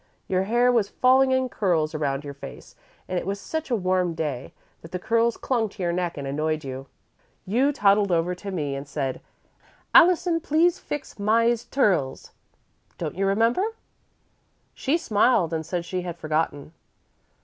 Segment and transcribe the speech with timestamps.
[0.27, 2.75] Your hair was falling in curls all round your face
[3.07, 6.25] and it was such a warm day that the curls clung to your neck and
[6.25, 6.87] annoyed you.
[7.45, 9.21] You toddled over to me and said:
[9.93, 12.31] 'Allison, please fix my's turls.'
[12.97, 13.75] Don't you remember?"
[14.73, 16.73] She smiled and said she had forgotten.